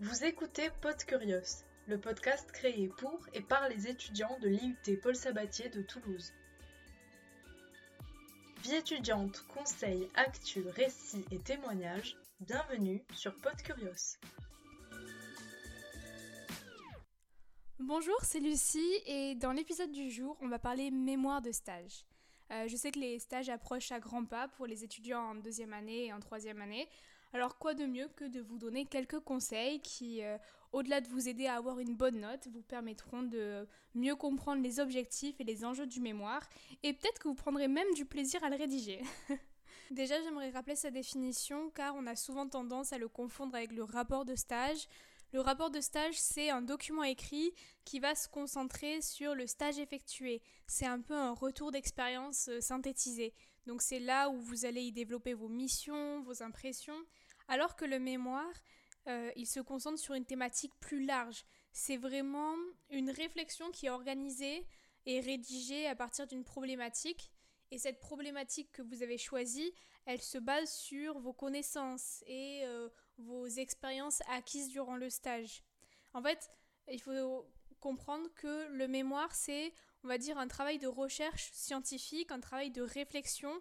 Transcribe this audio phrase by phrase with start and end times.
[0.00, 5.16] Vous écoutez Pod Curios, le podcast créé pour et par les étudiants de l'IUT Paul
[5.16, 6.32] Sabatier de Toulouse.
[8.62, 14.18] Vie étudiante, conseils, actus, récits et témoignages, bienvenue sur Pod Curios.
[17.80, 22.04] Bonjour, c'est Lucie et dans l'épisode du jour, on va parler mémoire de stage.
[22.50, 25.72] Euh, je sais que les stages approchent à grands pas pour les étudiants en deuxième
[25.72, 26.88] année et en troisième année.
[27.34, 30.38] Alors quoi de mieux que de vous donner quelques conseils qui, euh,
[30.72, 34.80] au-delà de vous aider à avoir une bonne note, vous permettront de mieux comprendre les
[34.80, 36.48] objectifs et les enjeux du mémoire,
[36.82, 39.02] et peut-être que vous prendrez même du plaisir à le rédiger.
[39.90, 43.84] Déjà, j'aimerais rappeler sa définition car on a souvent tendance à le confondre avec le
[43.84, 44.86] rapport de stage.
[45.32, 47.52] Le rapport de stage, c'est un document écrit
[47.84, 50.40] qui va se concentrer sur le stage effectué.
[50.66, 53.34] C'est un peu un retour d'expérience euh, synthétisé.
[53.66, 56.98] Donc c'est là où vous allez y développer vos missions, vos impressions,
[57.46, 58.54] alors que le mémoire,
[59.06, 61.44] euh, il se concentre sur une thématique plus large.
[61.72, 62.54] C'est vraiment
[62.88, 64.66] une réflexion qui est organisée
[65.04, 67.30] et rédigée à partir d'une problématique.
[67.70, 69.72] Et cette problématique que vous avez choisie,
[70.06, 72.88] elle se base sur vos connaissances et euh,
[73.18, 75.62] vos expériences acquises durant le stage.
[76.14, 76.50] En fait,
[76.90, 77.46] il faut
[77.80, 82.70] comprendre que le mémoire, c'est, on va dire, un travail de recherche scientifique, un travail
[82.70, 83.52] de réflexion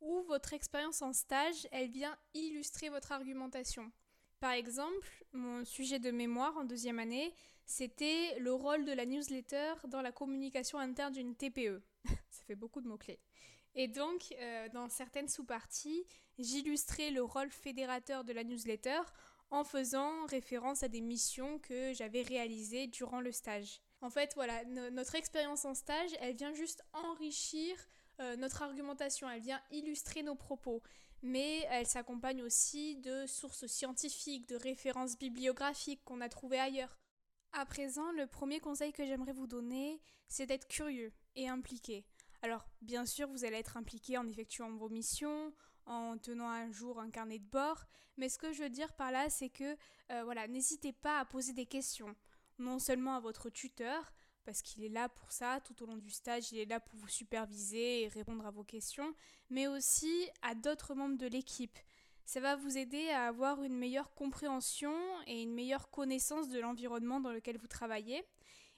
[0.00, 3.90] où votre expérience en stage, elle vient illustrer votre argumentation.
[4.40, 9.74] Par exemple, mon sujet de mémoire en deuxième année, c'était le rôle de la newsletter
[9.88, 11.82] dans la communication interne d'une TPE.
[12.30, 13.18] Ça fait beaucoup de mots-clés.
[13.76, 16.04] Et donc, euh, dans certaines sous-parties,
[16.38, 19.00] j'illustrais le rôle fédérateur de la newsletter
[19.50, 23.80] en faisant référence à des missions que j'avais réalisées durant le stage.
[24.00, 27.76] En fait, voilà, notre expérience en stage, elle vient juste enrichir
[28.20, 30.82] euh, notre argumentation, elle vient illustrer nos propos,
[31.22, 36.98] mais elle s'accompagne aussi de sources scientifiques, de références bibliographiques qu'on a trouvées ailleurs.
[37.52, 42.06] À présent, le premier conseil que j'aimerais vous donner, c'est d'être curieux et impliqué.
[42.46, 45.52] Alors, bien sûr, vous allez être impliqué en effectuant vos missions,
[45.84, 49.10] en tenant un jour un carnet de bord, mais ce que je veux dire par
[49.10, 49.76] là, c'est que,
[50.12, 52.14] euh, voilà, n'hésitez pas à poser des questions,
[52.60, 54.12] non seulement à votre tuteur,
[54.44, 56.96] parce qu'il est là pour ça tout au long du stage, il est là pour
[57.00, 59.12] vous superviser et répondre à vos questions,
[59.50, 61.80] mais aussi à d'autres membres de l'équipe.
[62.26, 64.94] Ça va vous aider à avoir une meilleure compréhension
[65.26, 68.24] et une meilleure connaissance de l'environnement dans lequel vous travaillez.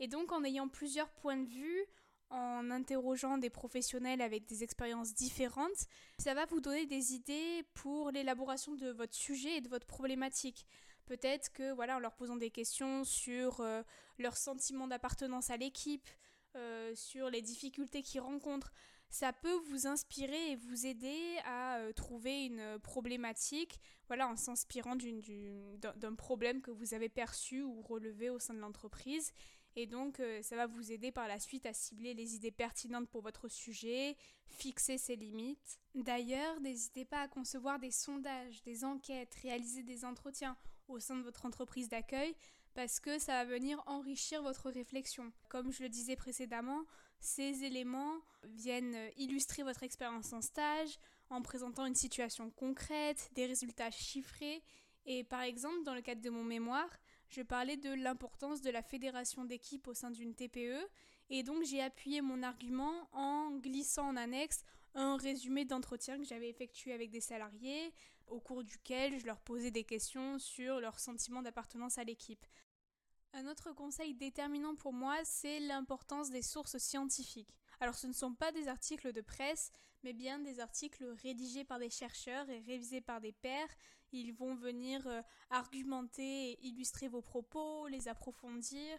[0.00, 1.86] Et donc en ayant plusieurs points de vue,
[2.32, 5.86] en interrogeant des professionnels avec des expériences différentes,
[6.18, 10.66] ça va vous donner des idées pour l'élaboration de votre sujet et de votre problématique.
[11.04, 13.82] Peut-être que voilà, en leur posant des questions sur euh,
[14.18, 16.08] leur sentiment d'appartenance à l'équipe,
[16.56, 18.72] euh, sur les difficultés qu'ils rencontrent,
[19.10, 24.96] ça peut vous inspirer et vous aider à euh, trouver une problématique, voilà, en s'inspirant
[24.96, 29.32] d'un problème que vous avez perçu ou relevé au sein de l'entreprise
[29.74, 33.08] et donc, euh, ça va vous aider par la suite à cibler les idées pertinentes
[33.08, 34.16] pour votre sujet,
[34.46, 35.80] fixer ses limites.
[35.94, 40.56] D'ailleurs, n'hésitez pas à concevoir des sondages, des enquêtes, réaliser des entretiens
[40.88, 42.34] au sein de votre entreprise d'accueil
[42.74, 45.32] parce que ça va venir enrichir votre réflexion.
[45.48, 46.84] Comme je le disais précédemment,
[47.20, 50.98] ces éléments viennent illustrer votre expérience en stage
[51.30, 54.62] en présentant une situation concrète, des résultats chiffrés
[55.06, 56.88] et par exemple, dans le cadre de mon mémoire,
[57.32, 60.86] je parlais de l'importance de la fédération d'équipe au sein d'une TPE,
[61.30, 66.50] et donc j'ai appuyé mon argument en glissant en annexe un résumé d'entretien que j'avais
[66.50, 67.94] effectué avec des salariés,
[68.26, 72.44] au cours duquel je leur posais des questions sur leur sentiment d'appartenance à l'équipe.
[73.34, 77.54] Un autre conseil déterminant pour moi, c'est l'importance des sources scientifiques.
[77.80, 79.72] Alors ce ne sont pas des articles de presse,
[80.04, 83.70] mais bien des articles rédigés par des chercheurs et révisés par des pairs.
[84.12, 88.98] Ils vont venir euh, argumenter et illustrer vos propos, les approfondir.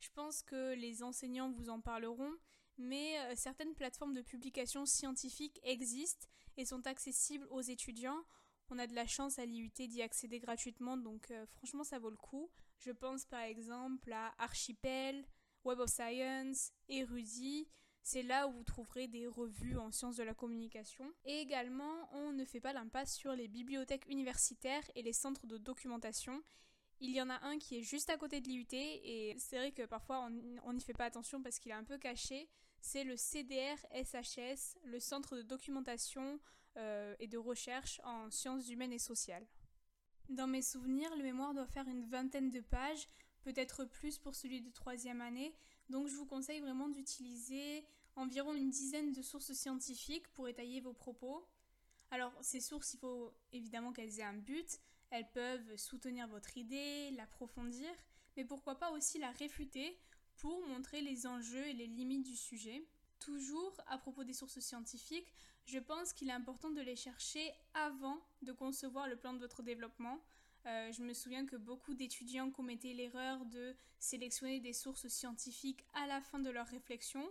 [0.00, 2.34] Je pense que les enseignants vous en parleront,
[2.78, 8.24] mais euh, certaines plateformes de publication scientifiques existent et sont accessibles aux étudiants.
[8.70, 12.10] On a de la chance à l'IUT d'y accéder gratuitement, donc euh, franchement ça vaut
[12.10, 12.50] le coup.
[12.78, 15.24] Je pense par exemple à Archipel,
[15.64, 17.68] Web of Science, Érudit.
[18.02, 21.12] C'est là où vous trouverez des revues en sciences de la communication.
[21.24, 25.58] Et également, on ne fait pas l'impasse sur les bibliothèques universitaires et les centres de
[25.58, 26.42] documentation.
[27.00, 29.72] Il y en a un qui est juste à côté de l'IUT et c'est vrai
[29.72, 30.28] que parfois
[30.64, 32.48] on n'y fait pas attention parce qu'il est un peu caché.
[32.80, 36.40] C'est le CDR SHS, le centre de documentation
[36.76, 39.46] euh, et de recherche en sciences humaines et sociales.
[40.28, 43.08] Dans mes souvenirs, le mémoire doit faire une vingtaine de pages,
[43.42, 45.54] peut-être plus pour celui de troisième année,
[45.88, 47.84] donc je vous conseille vraiment d'utiliser
[48.14, 51.48] environ une dizaine de sources scientifiques pour étayer vos propos.
[52.10, 54.80] Alors ces sources, il faut évidemment qu'elles aient un but,
[55.10, 57.90] Elles peuvent soutenir votre idée, l'approfondir,
[58.36, 59.98] mais pourquoi pas aussi la réfuter
[60.38, 62.84] pour montrer les enjeux et les limites du sujet.
[63.18, 65.32] Toujours à propos des sources scientifiques,
[65.66, 69.62] je pense qu'il est important de les chercher avant de concevoir le plan de votre
[69.62, 70.18] développement.
[70.66, 76.06] Euh, je me souviens que beaucoup d'étudiants commettaient l'erreur de sélectionner des sources scientifiques à
[76.06, 77.22] la fin de leur réflexion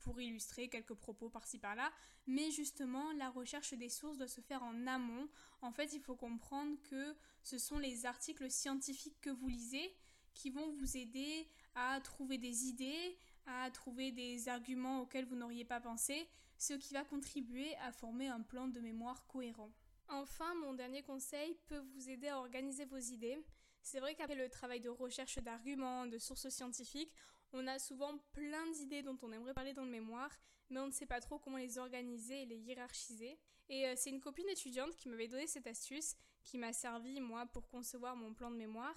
[0.00, 1.90] pour illustrer quelques propos par-ci par-là,
[2.26, 5.28] mais justement la recherche des sources doit se faire en amont.
[5.60, 9.94] En fait, il faut comprendre que ce sont les articles scientifiques que vous lisez
[10.34, 15.64] qui vont vous aider à trouver des idées, à trouver des arguments auxquels vous n'auriez
[15.64, 19.72] pas pensé, ce qui va contribuer à former un plan de mémoire cohérent.
[20.08, 23.38] Enfin, mon dernier conseil peut vous aider à organiser vos idées.
[23.82, 27.12] C'est vrai qu'après le travail de recherche d'arguments, de sources scientifiques,
[27.52, 30.30] on a souvent plein d'idées dont on aimerait parler dans le mémoire,
[30.70, 33.38] mais on ne sait pas trop comment les organiser et les hiérarchiser.
[33.68, 36.14] Et euh, c'est une copine étudiante qui m'avait donné cette astuce,
[36.44, 38.96] qui m'a servi, moi, pour concevoir mon plan de mémoire.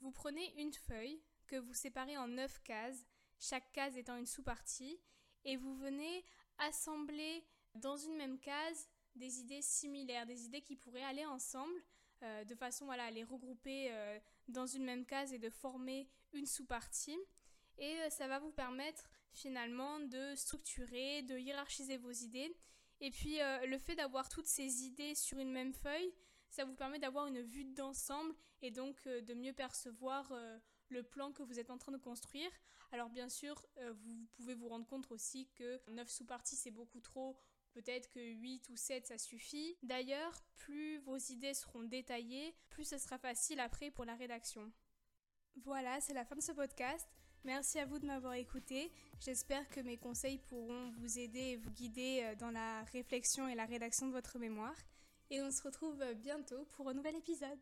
[0.00, 3.06] Vous prenez une feuille que vous séparez en 9 cases,
[3.38, 5.00] chaque case étant une sous-partie,
[5.44, 6.24] et vous venez
[6.58, 11.82] assembler dans une même case des idées similaires, des idées qui pourraient aller ensemble,
[12.22, 14.18] euh, de façon à les regrouper euh,
[14.48, 17.18] dans une même case et de former une sous-partie.
[17.78, 22.56] Et euh, ça va vous permettre finalement de structurer, de hiérarchiser vos idées.
[23.00, 26.12] Et puis le fait d'avoir toutes ces idées sur une même feuille,
[26.50, 30.32] ça vous permet d'avoir une vue d'ensemble et donc de mieux percevoir
[30.88, 32.50] le plan que vous êtes en train de construire.
[32.92, 37.00] Alors bien sûr, euh, vous pouvez vous rendre compte aussi que 9 sous-parties c'est beaucoup
[37.00, 37.38] trop,
[37.72, 39.76] peut-être que 8 ou 7 ça suffit.
[39.82, 44.72] D'ailleurs, plus vos idées seront détaillées, plus ce sera facile après pour la rédaction.
[45.64, 47.06] Voilà, c'est la fin de ce podcast.
[47.44, 48.90] Merci à vous de m'avoir écouté.
[49.20, 53.54] J'espère que mes conseils pourront vous aider et vous guider euh, dans la réflexion et
[53.54, 54.76] la rédaction de votre mémoire.
[55.30, 57.58] Et on se retrouve bientôt pour un nouvel épisode.